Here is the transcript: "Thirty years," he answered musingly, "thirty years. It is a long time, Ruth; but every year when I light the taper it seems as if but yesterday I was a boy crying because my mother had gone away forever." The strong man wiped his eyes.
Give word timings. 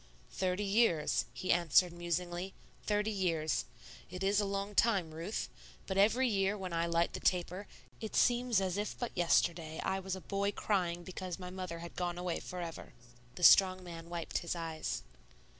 "Thirty 0.31 0.63
years," 0.63 1.25
he 1.31 1.51
answered 1.51 1.93
musingly, 1.93 2.55
"thirty 2.87 3.11
years. 3.11 3.65
It 4.09 4.23
is 4.23 4.39
a 4.41 4.45
long 4.45 4.73
time, 4.73 5.13
Ruth; 5.13 5.47
but 5.85 5.95
every 5.95 6.27
year 6.27 6.57
when 6.57 6.73
I 6.73 6.87
light 6.87 7.13
the 7.13 7.19
taper 7.19 7.67
it 7.99 8.15
seems 8.15 8.59
as 8.59 8.79
if 8.79 8.97
but 8.97 9.15
yesterday 9.15 9.79
I 9.83 9.99
was 9.99 10.15
a 10.15 10.21
boy 10.21 10.53
crying 10.53 11.03
because 11.03 11.37
my 11.37 11.51
mother 11.51 11.77
had 11.85 11.95
gone 11.95 12.17
away 12.17 12.39
forever." 12.39 12.93
The 13.35 13.43
strong 13.43 13.83
man 13.83 14.09
wiped 14.09 14.39
his 14.39 14.55
eyes. 14.55 15.03